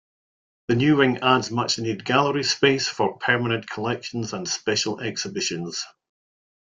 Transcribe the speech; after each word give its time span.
The 0.67 0.73
new 0.73 0.95
wing 0.95 1.19
adds 1.21 1.51
much-needed 1.51 2.03
gallery 2.03 2.43
space 2.43 2.87
for 2.87 3.19
permanent 3.19 3.69
collections 3.69 4.33
and 4.33 4.47
special 4.49 4.99
exhibitions. 4.99 5.85